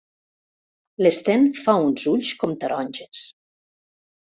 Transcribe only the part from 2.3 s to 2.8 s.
com